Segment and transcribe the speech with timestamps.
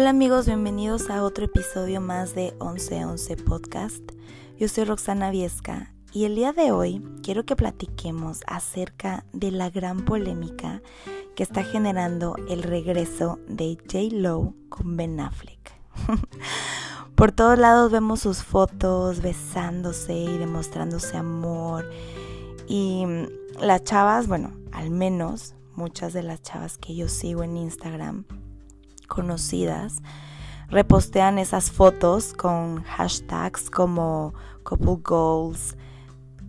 [0.00, 4.12] Hola amigos, bienvenidos a otro episodio más de 1111 Podcast.
[4.56, 9.70] Yo soy Roxana Viesca y el día de hoy quiero que platiquemos acerca de la
[9.70, 10.82] gran polémica
[11.34, 14.14] que está generando el regreso de J.
[14.14, 15.72] Lo con Ben Affleck.
[17.16, 21.90] Por todos lados vemos sus fotos besándose y demostrándose amor.
[22.68, 23.04] Y
[23.60, 28.26] las chavas, bueno, al menos muchas de las chavas que yo sigo en Instagram,
[29.08, 29.96] conocidas,
[30.68, 35.76] repostean esas fotos con hashtags como couple goals,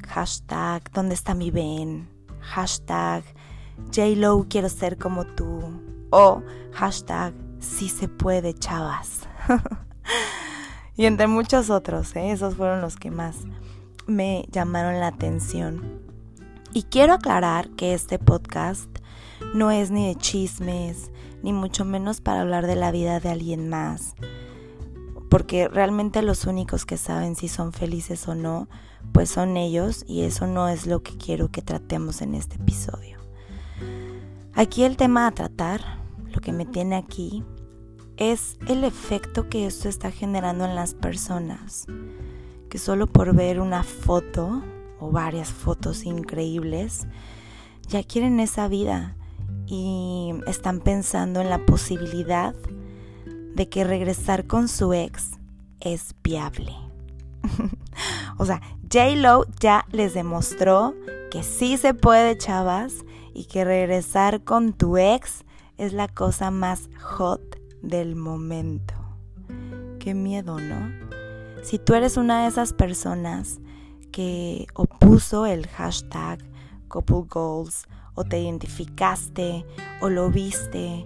[0.07, 2.09] hashtag ¿Dónde está mi Ben?
[2.41, 3.23] Hashtag
[3.91, 5.61] JLo quiero ser como tú.
[6.11, 6.41] O
[6.73, 9.27] hashtag Si se puede, chavas.
[10.95, 12.31] y entre muchos otros, ¿eh?
[12.31, 13.35] esos fueron los que más
[14.07, 16.01] me llamaron la atención.
[16.73, 18.89] Y quiero aclarar que este podcast
[19.53, 21.11] no es ni de chismes,
[21.43, 24.15] ni mucho menos para hablar de la vida de alguien más,
[25.29, 28.67] porque realmente los únicos que saben si son felices o no,
[29.11, 33.19] pues son ellos y eso no es lo que quiero que tratemos en este episodio.
[34.53, 35.81] Aquí el tema a tratar,
[36.33, 37.43] lo que me tiene aquí,
[38.17, 41.85] es el efecto que esto está generando en las personas,
[42.69, 44.61] que solo por ver una foto
[44.99, 47.07] o varias fotos increíbles,
[47.87, 49.15] ya quieren esa vida
[49.65, 52.55] y están pensando en la posibilidad
[53.55, 55.39] de que regresar con su ex
[55.79, 56.73] es viable.
[58.37, 58.61] o sea,
[58.91, 60.95] J-Lo ya les demostró
[61.29, 65.45] que sí se puede, chavas, y que regresar con tu ex
[65.77, 68.93] es la cosa más hot del momento.
[69.99, 70.91] Qué miedo, ¿no?
[71.63, 73.59] Si tú eres una de esas personas
[74.11, 76.39] que opuso el hashtag
[76.87, 77.87] couple goals
[78.19, 79.65] o te identificaste
[80.01, 81.05] o lo viste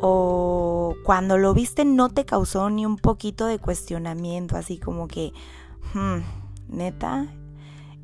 [0.00, 5.32] o cuando lo viste no te causó ni un poquito de cuestionamiento, así como que,
[5.94, 6.18] hmm,
[6.68, 7.26] neta,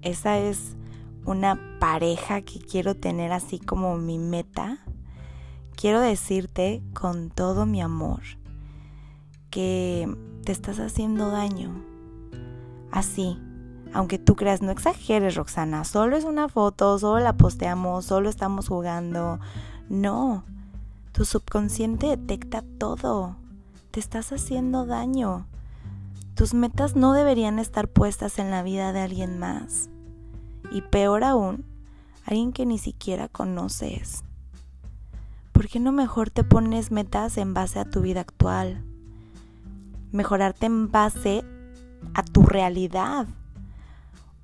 [0.03, 0.77] esa es
[1.25, 4.81] una pareja que quiero tener así como mi meta
[5.77, 8.23] quiero decirte con todo mi amor
[9.51, 10.09] que
[10.45, 11.85] te estás haciendo daño.
[12.91, 13.39] Así,
[13.95, 18.69] aunque tú creas, no exageres, Roxana, solo es una foto, solo la posteamos, solo estamos
[18.69, 19.41] jugando.
[19.89, 20.45] No,
[21.13, 23.37] tu subconsciente detecta todo.
[23.91, 25.47] Te estás haciendo daño.
[26.35, 29.89] Tus metas no deberían estar puestas en la vida de alguien más.
[30.71, 31.65] Y peor aún,
[32.27, 34.25] alguien que ni siquiera conoces.
[35.65, 38.85] ¿por qué no mejor te pones metas en base a tu vida actual?
[40.13, 41.43] Mejorarte en base
[42.13, 43.27] a tu realidad.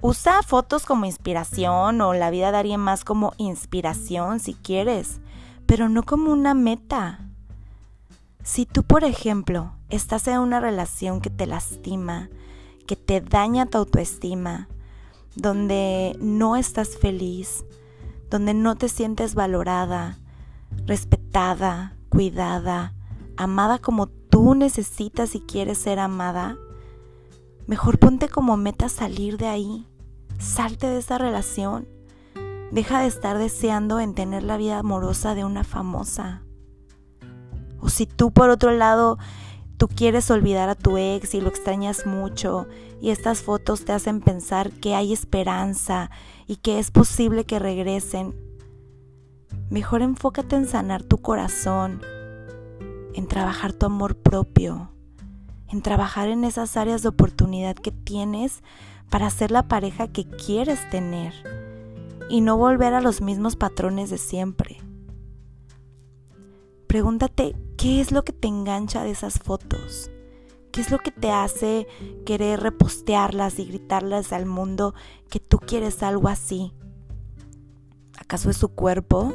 [0.03, 5.21] Usa fotos como inspiración o la vida de más como inspiración si quieres,
[5.66, 7.21] pero no como una meta.
[8.43, 12.31] Si tú, por ejemplo, estás en una relación que te lastima,
[12.87, 14.69] que te daña tu autoestima,
[15.37, 17.66] donde no estás feliz,
[18.31, 20.19] donde no te sientes valorada,
[20.87, 22.94] respetada, cuidada,
[23.37, 26.56] amada como tú necesitas y quieres ser amada,
[27.66, 29.87] mejor ponte como meta salir de ahí.
[30.41, 31.87] Salte de esa relación.
[32.73, 36.43] Deja de estar deseando en tener la vida amorosa de una famosa.
[37.78, 39.19] O si tú por otro lado
[39.77, 42.67] tú quieres olvidar a tu ex y lo extrañas mucho
[43.01, 46.11] y estas fotos te hacen pensar que hay esperanza
[46.47, 48.34] y que es posible que regresen,
[49.71, 52.01] Mejor enfócate en sanar tu corazón,
[53.15, 54.91] en trabajar tu amor propio,
[55.69, 58.65] en trabajar en esas áreas de oportunidad que tienes
[59.10, 61.34] para ser la pareja que quieres tener
[62.31, 64.78] y no volver a los mismos patrones de siempre.
[66.87, 70.10] Pregúntate qué es lo que te engancha de esas fotos.
[70.72, 71.88] ¿Qué es lo que te hace
[72.25, 74.94] querer repostearlas y gritarlas al mundo
[75.28, 76.72] que tú quieres algo así?
[78.16, 79.33] ¿Acaso es su cuerpo?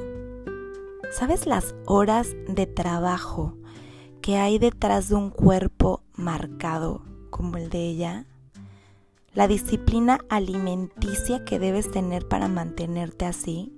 [1.11, 3.57] ¿Sabes las horas de trabajo
[4.21, 8.25] que hay detrás de un cuerpo marcado como el de ella?
[9.35, 13.73] La disciplina alimenticia que debes tener para mantenerte así.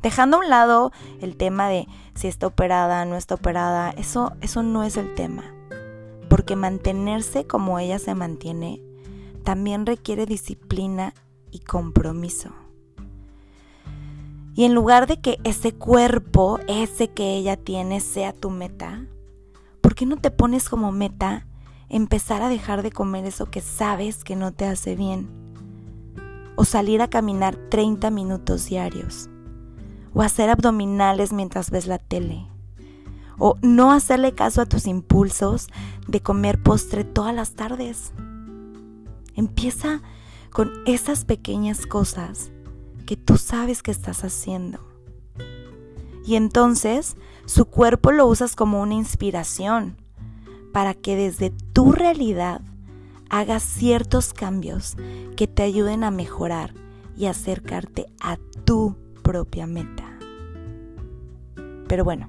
[0.00, 4.62] Dejando a un lado el tema de si está operada, no está operada, eso, eso
[4.62, 5.44] no es el tema.
[6.30, 8.80] Porque mantenerse como ella se mantiene
[9.44, 11.12] también requiere disciplina
[11.50, 12.50] y compromiso.
[14.54, 19.04] Y en lugar de que ese cuerpo, ese que ella tiene, sea tu meta,
[19.82, 21.46] ¿por qué no te pones como meta
[21.88, 25.28] empezar a dejar de comer eso que sabes que no te hace bien?
[26.56, 29.28] O salir a caminar 30 minutos diarios.
[30.14, 32.46] O hacer abdominales mientras ves la tele.
[33.38, 35.68] O no hacerle caso a tus impulsos
[36.08, 38.12] de comer postre todas las tardes.
[39.34, 40.00] Empieza
[40.50, 42.50] con esas pequeñas cosas
[43.04, 44.80] que tú sabes que estás haciendo.
[46.24, 50.05] Y entonces su cuerpo lo usas como una inspiración
[50.76, 52.60] para que desde tu realidad
[53.30, 54.94] hagas ciertos cambios
[55.34, 56.74] que te ayuden a mejorar
[57.16, 58.36] y acercarte a
[58.66, 60.04] tu propia meta.
[61.88, 62.28] Pero bueno,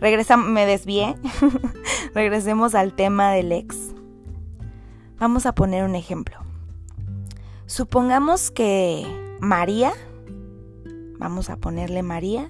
[0.00, 1.16] regresa, me desvié.
[2.14, 3.76] Regresemos al tema del ex.
[5.18, 6.36] Vamos a poner un ejemplo.
[7.66, 9.04] Supongamos que
[9.40, 9.92] María,
[11.18, 12.48] vamos a ponerle María,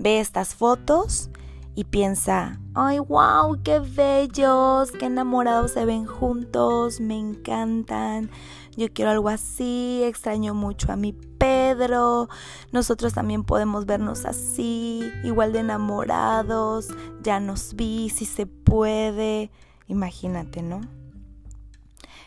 [0.00, 1.30] ve estas fotos
[1.74, 8.30] y piensa, ay, wow, qué bellos, qué enamorados se ven juntos, me encantan,
[8.76, 12.28] yo quiero algo así, extraño mucho a mi Pedro,
[12.72, 16.88] nosotros también podemos vernos así, igual de enamorados,
[17.22, 19.50] ya nos vi, si se puede,
[19.86, 20.82] imagínate, ¿no?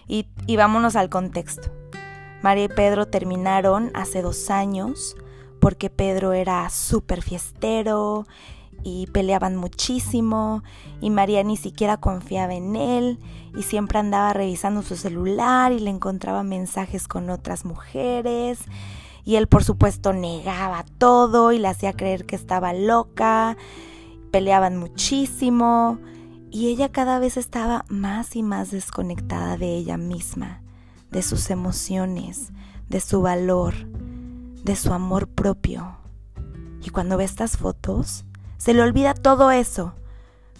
[0.07, 1.69] Y, y vámonos al contexto.
[2.41, 5.15] María y Pedro terminaron hace dos años
[5.59, 8.27] porque Pedro era súper fiestero
[8.85, 10.63] y peleaban muchísimo
[11.01, 13.19] y María ni siquiera confiaba en él
[13.57, 18.59] y siempre andaba revisando su celular y le encontraba mensajes con otras mujeres
[19.25, 23.57] y él por supuesto negaba todo y le hacía creer que estaba loca,
[24.31, 25.97] peleaban muchísimo
[26.51, 30.61] y ella cada vez estaba más y más desconectada de ella misma,
[31.09, 32.53] de sus emociones,
[32.87, 33.73] de su valor,
[34.63, 35.97] de su amor propio.
[36.83, 38.25] Y cuando ve estas fotos,
[38.57, 39.93] se le olvida todo eso,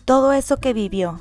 [0.06, 1.20] todo eso que vivió.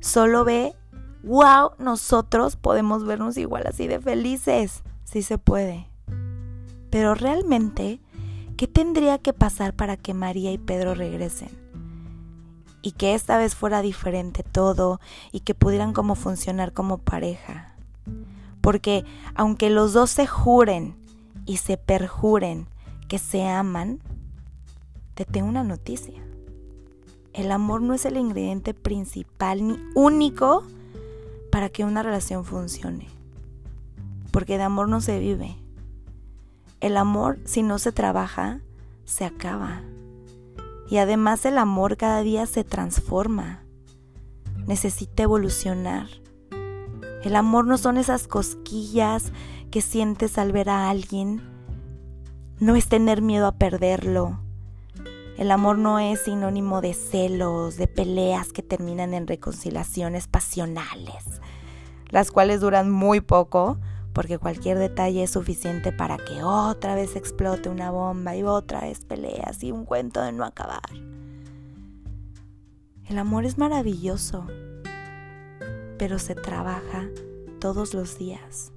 [0.00, 0.74] Solo ve,
[1.22, 4.82] wow, nosotros podemos vernos igual así de felices.
[5.04, 5.88] Sí se puede.
[6.90, 8.00] Pero realmente,
[8.56, 11.50] ¿qué tendría que pasar para que María y Pedro regresen?
[12.82, 15.00] Y que esta vez fuera diferente todo
[15.32, 17.74] y que pudieran como funcionar como pareja.
[18.60, 20.96] Porque aunque los dos se juren
[21.46, 22.68] y se perjuren
[23.08, 24.00] que se aman,
[25.16, 26.22] te tengo una noticia.
[27.32, 30.62] El amor no es el ingrediente principal ni único
[31.50, 33.08] para que una relación funcione.
[34.30, 35.56] Porque de amor no se vive.
[36.80, 38.60] El amor, si no se trabaja,
[39.06, 39.80] se acaba.
[40.90, 43.62] Y además el amor cada día se transforma.
[44.66, 46.08] Necesita evolucionar.
[47.24, 49.32] El amor no son esas cosquillas
[49.70, 51.40] que sientes al ver a alguien.
[52.60, 54.40] No es tener miedo a perderlo
[55.38, 61.40] el amor no es sinónimo de celos, de peleas que terminan en reconciliaciones pasionales,
[62.08, 63.78] las cuales duran muy poco
[64.14, 69.04] porque cualquier detalle es suficiente para que otra vez explote una bomba y otra vez
[69.04, 70.80] peleas y un cuento de no acabar.
[73.04, 74.46] El amor es maravilloso,
[75.98, 77.10] pero se trabaja
[77.60, 78.72] todos los días.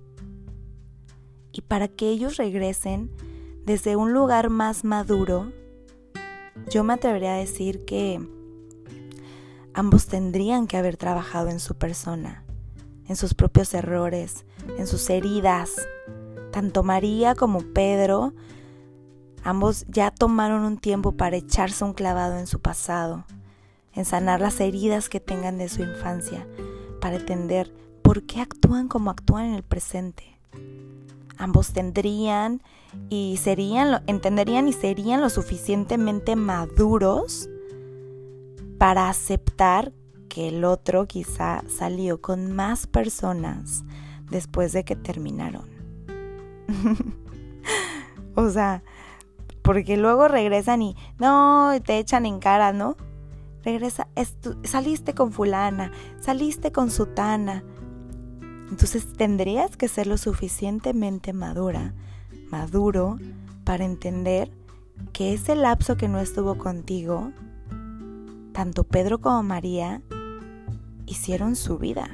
[1.53, 3.09] Y para que ellos regresen
[3.65, 5.53] desde un lugar más maduro,
[6.69, 8.21] yo me atrevería a decir que
[9.73, 12.43] ambos tendrían que haber trabajado en su persona,
[13.07, 14.45] en sus propios errores,
[14.77, 15.87] en sus heridas.
[16.51, 18.33] Tanto María como Pedro,
[19.43, 23.25] ambos ya tomaron un tiempo para echarse un clavado en su pasado,
[23.93, 26.47] en sanar las heridas que tengan de su infancia,
[27.01, 30.39] para entender por qué actúan como actúan en el presente
[31.39, 32.61] ambos tendrían
[33.09, 37.49] y serían, entenderían y serían lo suficientemente maduros
[38.77, 39.91] para aceptar
[40.27, 43.83] que el otro quizá salió con más personas
[44.29, 45.67] después de que terminaron.
[48.35, 48.83] o sea,
[49.61, 52.95] porque luego regresan y no, te echan en cara, ¿no?
[53.63, 54.07] Regresa,
[54.63, 57.63] saliste con fulana, saliste con sutana.
[58.69, 61.93] Entonces tendrías que ser lo suficientemente madura,
[62.49, 63.17] maduro,
[63.63, 64.51] para entender
[65.13, 67.31] que ese lapso que no estuvo contigo,
[68.53, 70.01] tanto Pedro como María
[71.05, 72.09] hicieron su vida.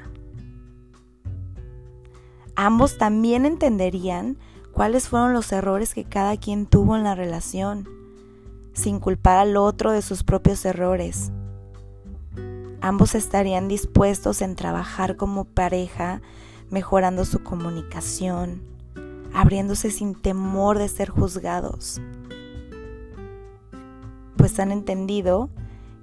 [2.56, 4.38] Ambos también entenderían
[4.72, 7.88] cuáles fueron los errores que cada quien tuvo en la relación,
[8.74, 11.32] sin culpar al otro de sus propios errores.
[12.86, 16.22] Ambos estarían dispuestos en trabajar como pareja
[16.70, 18.62] mejorando su comunicación,
[19.34, 22.00] abriéndose sin temor de ser juzgados.
[24.38, 25.50] Pues han entendido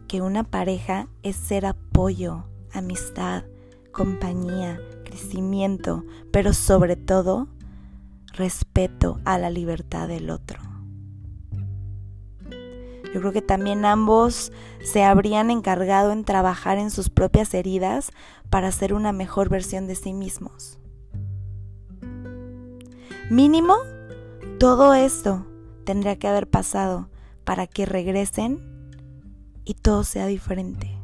[0.08, 3.44] que una pareja es ser apoyo, amistad,
[3.92, 7.46] compañía, crecimiento, pero sobre todo
[8.32, 10.71] respeto a la libertad del otro.
[13.12, 14.52] Yo creo que también ambos
[14.82, 18.10] se habrían encargado en trabajar en sus propias heridas
[18.48, 20.78] para ser una mejor versión de sí mismos.
[23.30, 23.76] Mínimo,
[24.58, 25.46] todo esto
[25.84, 27.08] tendría que haber pasado
[27.44, 28.60] para que regresen
[29.64, 30.98] y todo sea diferente.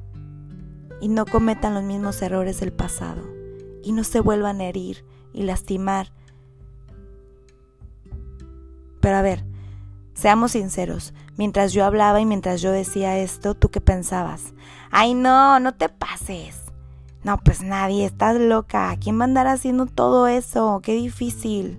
[1.01, 3.23] Y no cometan los mismos errores del pasado.
[3.83, 6.13] Y no se vuelvan a herir y lastimar.
[9.01, 9.45] Pero a ver,
[10.15, 11.15] seamos sinceros.
[11.39, 14.55] Mientras yo hablaba y mientras yo decía esto, ¿tú qué pensabas?
[14.91, 16.65] Ay, no, no te pases.
[17.23, 18.97] No, pues nadie, estás loca.
[19.01, 20.81] ¿Quién va a andar haciendo todo eso?
[20.83, 21.79] Qué difícil.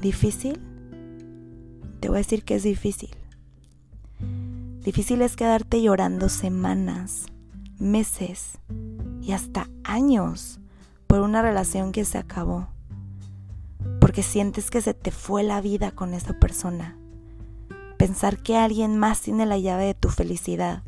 [0.00, 0.60] ¿Difícil?
[1.98, 3.10] Te voy a decir que es difícil.
[4.84, 7.26] Difícil es quedarte llorando semanas,
[7.80, 8.60] meses
[9.20, 10.60] y hasta años
[11.08, 12.68] por una relación que se acabó.
[14.00, 16.99] Porque sientes que se te fue la vida con esa persona
[18.00, 20.82] pensar que alguien más tiene la llave de tu felicidad.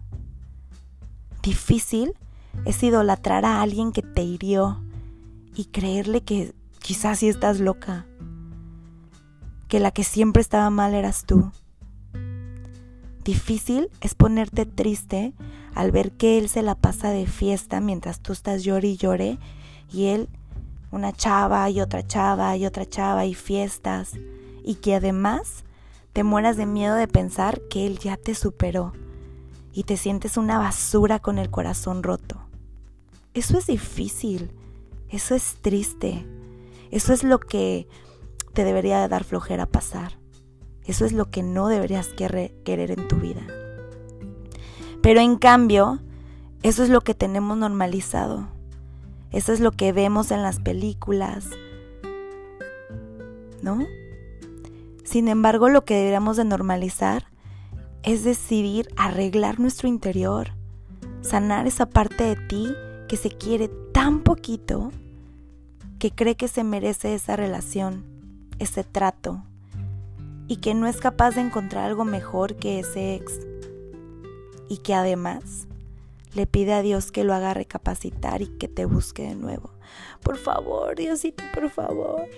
[1.42, 2.14] Difícil
[2.64, 4.82] es idolatrar a alguien que te hirió
[5.54, 8.06] y creerle que quizás sí estás loca,
[9.68, 11.52] que la que siempre estaba mal eras tú.
[13.24, 15.34] Difícil es ponerte triste
[15.74, 19.38] al ver que él se la pasa de fiesta mientras tú estás llore y llore
[19.92, 20.30] y él
[20.90, 24.12] una chava y otra chava y otra chava y fiestas
[24.64, 25.64] y que además
[26.12, 28.92] te mueras de miedo de pensar que Él ya te superó
[29.72, 32.40] y te sientes una basura con el corazón roto.
[33.34, 34.50] Eso es difícil,
[35.08, 36.26] eso es triste,
[36.90, 37.88] eso es lo que
[38.52, 40.18] te debería dar flojera pasar,
[40.84, 43.46] eso es lo que no deberías querer en tu vida.
[45.00, 46.00] Pero en cambio,
[46.62, 48.48] eso es lo que tenemos normalizado,
[49.30, 51.46] eso es lo que vemos en las películas,
[53.62, 53.86] ¿no?
[55.12, 57.26] Sin embargo, lo que deberíamos de normalizar
[58.02, 60.52] es decidir arreglar nuestro interior,
[61.20, 62.74] sanar esa parte de ti
[63.10, 64.90] que se quiere tan poquito
[65.98, 68.06] que cree que se merece esa relación,
[68.58, 69.42] ese trato,
[70.48, 73.38] y que no es capaz de encontrar algo mejor que ese ex,
[74.70, 75.68] y que además
[76.32, 79.74] le pide a Dios que lo haga recapacitar y que te busque de nuevo.
[80.22, 82.30] Por favor, Diosito, por favor,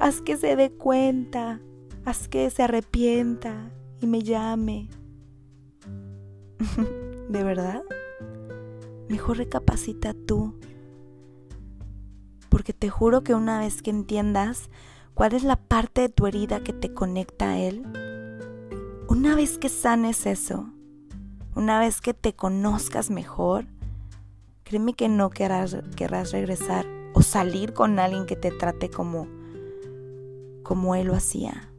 [0.00, 1.60] haz que se dé cuenta
[2.04, 4.88] Haz que se arrepienta y me llame.
[7.28, 7.82] ¿De verdad?
[9.08, 10.58] Mejor recapacita tú.
[12.48, 14.68] Porque te juro que una vez que entiendas
[15.14, 17.86] cuál es la parte de tu herida que te conecta a Él,
[19.08, 20.72] una vez que sanes eso,
[21.54, 23.66] una vez que te conozcas mejor,
[24.64, 25.76] créeme que no querrás,
[26.32, 29.28] regresar o salir con alguien que te trate como,
[30.62, 31.71] como Él lo hacía.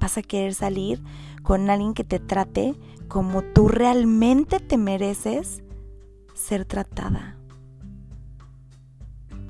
[0.00, 1.02] Vas a querer salir
[1.42, 2.74] con alguien que te trate
[3.08, 5.62] como tú realmente te mereces
[6.34, 7.36] ser tratada.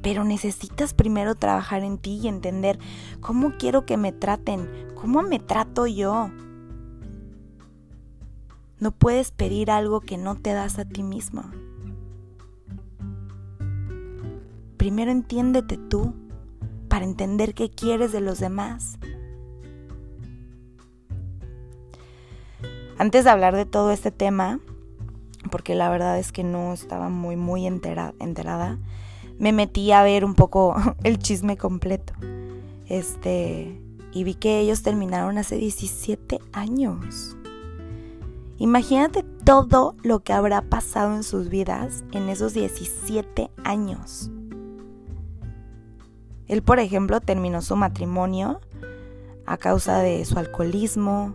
[0.02, 2.78] Pero necesitas primero trabajar en ti y entender
[3.21, 6.30] cómo quiero que me traten, cómo me trato yo.
[8.78, 11.45] No puedes pedir algo que no te das a ti mismo.
[14.78, 16.14] Primero entiéndete tú
[16.88, 18.99] para entender qué quieres de los demás.
[23.00, 24.61] Antes de hablar de todo este tema,
[25.50, 28.78] porque la verdad es que no estaba muy, muy enterada,
[29.38, 32.12] me metí a ver un poco el chisme completo.
[32.90, 33.80] Este,
[34.12, 37.38] y vi que ellos terminaron hace 17 años.
[38.59, 44.30] Imagínate todo lo que habrá pasado en sus vidas en esos 17 años.
[46.49, 48.61] Él, por ejemplo, terminó su matrimonio
[49.47, 51.35] a causa de su alcoholismo,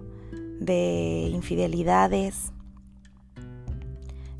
[0.59, 2.51] de infidelidades.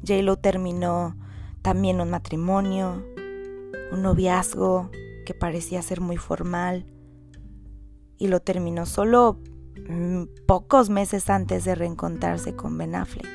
[0.05, 1.15] J-Lo terminó
[1.61, 3.03] también un matrimonio,
[3.91, 4.89] un noviazgo
[5.25, 6.85] que parecía ser muy formal
[8.17, 9.39] y lo terminó solo
[9.89, 13.27] mm, pocos meses antes de reencontrarse con Ben Affleck.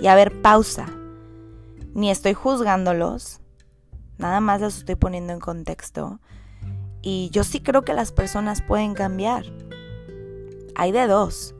[0.00, 0.86] Y a ver, pausa.
[1.92, 3.40] Ni estoy juzgándolos,
[4.16, 6.20] nada más los estoy poniendo en contexto.
[7.02, 9.44] Y yo sí creo que las personas pueden cambiar.
[10.76, 11.54] Hay de dos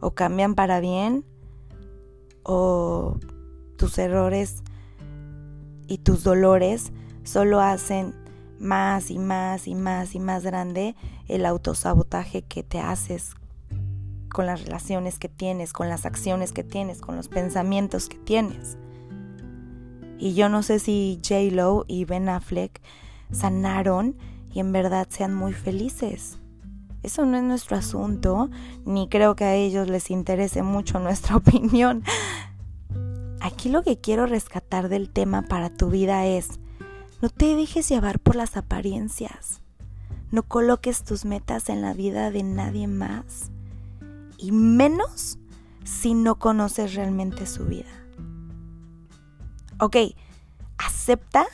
[0.00, 1.24] o cambian para bien
[2.42, 3.18] o
[3.76, 4.62] tus errores
[5.86, 6.92] y tus dolores
[7.24, 8.14] solo hacen
[8.58, 10.94] más y más y más y más grande
[11.28, 13.34] el autosabotaje que te haces
[14.30, 18.78] con las relaciones que tienes, con las acciones que tienes, con los pensamientos que tienes.
[20.18, 21.54] Y yo no sé si J.
[21.54, 22.80] Lo y Ben Affleck
[23.32, 24.16] sanaron
[24.52, 26.39] y en verdad sean muy felices.
[27.02, 28.50] Eso no es nuestro asunto,
[28.84, 32.02] ni creo que a ellos les interese mucho nuestra opinión.
[33.40, 36.60] Aquí lo que quiero rescatar del tema para tu vida es,
[37.22, 39.62] no te dejes llevar por las apariencias.
[40.30, 43.50] No coloques tus metas en la vida de nadie más.
[44.38, 45.38] Y menos
[45.84, 47.90] si no conoces realmente su vida.
[49.80, 49.96] Ok,
[50.78, 51.46] acepta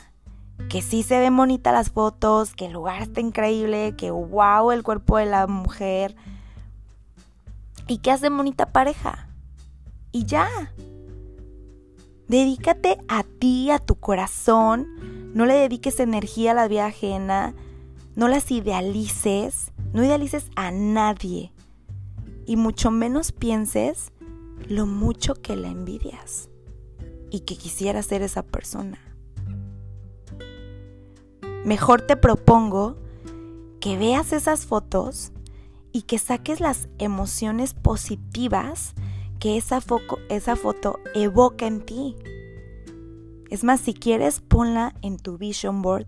[0.69, 4.83] que sí se ven bonitas las fotos, que el lugar está increíble, que wow el
[4.83, 6.15] cuerpo de la mujer
[7.87, 9.29] y que hace bonita pareja.
[10.11, 10.47] Y ya.
[12.27, 14.87] Dedícate a ti, a tu corazón.
[15.33, 17.55] No le dediques energía a la vida ajena.
[18.15, 19.71] No las idealices.
[19.93, 21.53] No idealices a nadie.
[22.45, 24.11] Y mucho menos pienses
[24.67, 26.49] lo mucho que la envidias
[27.29, 28.99] y que quisiera ser esa persona.
[31.65, 32.97] Mejor te propongo
[33.79, 35.31] que veas esas fotos
[35.91, 38.93] y que saques las emociones positivas
[39.39, 42.15] que esa, foto evoca en ti.
[43.49, 46.07] Es más, si quieres, ponla en tu vision board.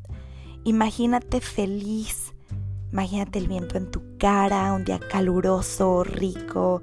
[0.63, 2.33] Imagínate feliz.
[2.91, 6.81] Imagínate el viento en tu cara, un día caluroso, rico,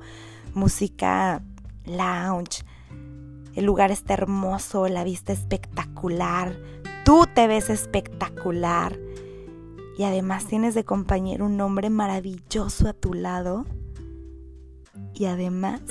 [0.55, 1.43] música
[1.85, 2.65] lounge.
[3.55, 6.57] El lugar está hermoso, la vista espectacular.
[7.07, 8.99] Tú te ves espectacular.
[9.97, 13.65] Y además tienes de compañero un hombre maravilloso a tu lado.
[15.15, 15.83] Y además,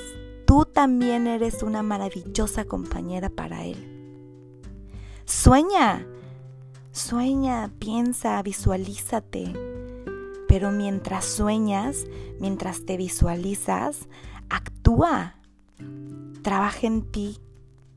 [0.45, 3.77] tú también eres una maravillosa compañera para él.
[5.23, 6.05] Sueña,
[6.91, 9.53] sueña, piensa, visualízate.
[10.49, 12.07] Pero mientras sueñas,
[12.41, 14.09] mientras te visualizas,
[14.49, 15.37] actúa.
[16.41, 17.39] Trabaja en ti,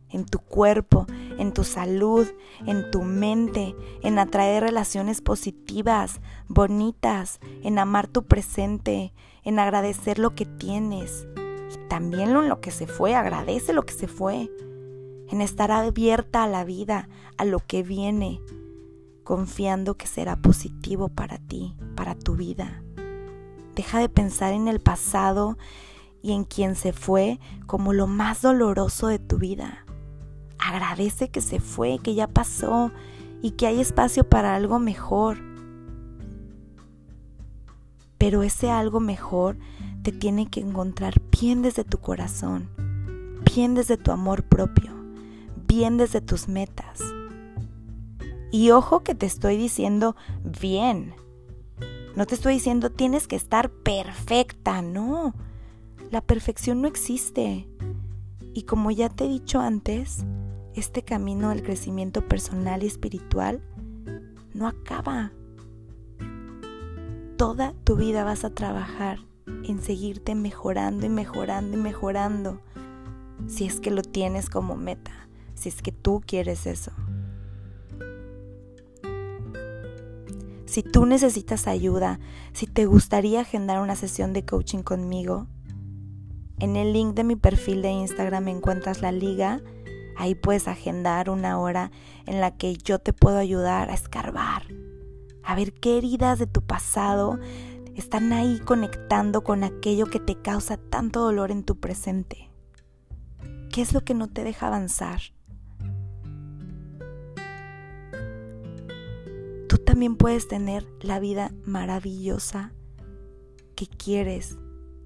[0.09, 2.27] en tu cuerpo, en tu salud,
[2.67, 10.35] en tu mente, en atraer relaciones positivas, bonitas, en amar tu presente, en agradecer lo
[10.35, 11.27] que tienes.
[11.73, 14.51] Y también en lo que se fue, agradece lo que se fue.
[15.31, 18.41] En estar abierta a la vida, a lo que viene,
[19.25, 22.83] confiando que será positivo para ti, para tu vida.
[23.75, 25.57] Deja de pensar en el pasado
[26.23, 29.85] y en quien se fue como lo más doloroso de tu vida.
[30.69, 32.93] Agradece que se fue, que ya pasó
[33.41, 35.39] y que hay espacio para algo mejor.
[38.19, 39.57] Pero ese algo mejor
[40.03, 42.69] te tiene que encontrar bien desde tu corazón,
[43.55, 44.93] bien desde tu amor propio,
[45.67, 47.01] bien desde tus metas.
[48.53, 50.17] Y ojo que te estoy diciendo
[50.61, 51.15] bien.
[52.15, 55.35] No te estoy diciendo tienes que estar perfecta, no.
[56.11, 57.67] La perfección no existe.
[58.53, 60.27] Y como ya te he dicho antes,
[60.79, 63.63] este camino del crecimiento personal y espiritual
[64.55, 65.33] no acaba.
[67.37, 69.19] Toda tu vida vas a trabajar
[69.65, 72.61] en seguirte mejorando y mejorando y mejorando.
[73.47, 76.93] Si es que lo tienes como meta, si es que tú quieres eso.
[80.67, 82.21] Si tú necesitas ayuda,
[82.53, 85.47] si te gustaría agendar una sesión de coaching conmigo,
[86.61, 89.61] en el link de mi perfil de Instagram encuentras la liga.
[90.19, 91.91] Ahí puedes agendar una hora
[92.27, 94.65] en la que yo te puedo ayudar a escarbar,
[95.43, 97.39] a ver qué heridas de tu pasado
[97.95, 102.51] están ahí conectando con aquello que te causa tanto dolor en tu presente.
[103.73, 105.21] ¿Qué es lo que no te deja avanzar?
[109.69, 112.73] Tú también puedes tener la vida maravillosa
[113.75, 114.59] que quieres,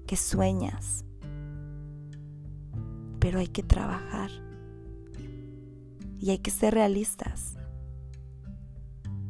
[0.07, 1.05] que sueñas
[3.23, 4.29] pero hay que trabajar
[6.23, 7.57] y hay que ser realistas.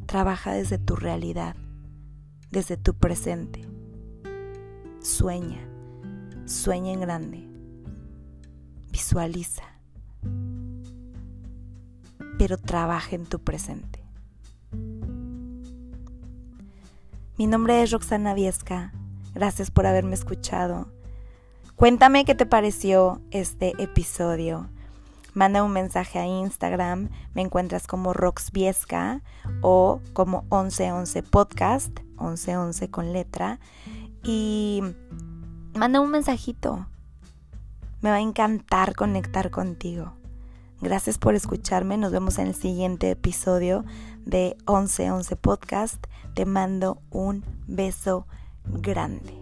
[0.06, 1.56] Trabaja desde tu realidad,
[2.52, 3.68] desde tu presente.
[5.02, 5.68] Sueña,
[6.46, 7.50] sueña en grande,
[8.92, 9.64] visualiza,
[12.38, 14.06] pero trabaja en tu presente.
[17.40, 18.94] Mi nombre es Roxana Viesca.
[19.34, 20.94] Gracias por haberme escuchado.
[21.76, 24.70] Cuéntame qué te pareció este episodio.
[25.34, 29.22] Manda un mensaje a Instagram, me encuentras como Roxviesca
[29.62, 33.60] o como 1111 Podcast, 1111 con letra,
[34.24, 34.82] y
[35.74, 36.88] manda un mensajito.
[38.02, 40.14] Me va a encantar conectar contigo.
[40.82, 43.86] Gracias por escucharme, nos vemos en el siguiente episodio
[44.26, 46.06] de 1111 Podcast.
[46.36, 48.28] Te mando un beso
[48.66, 49.34] grande.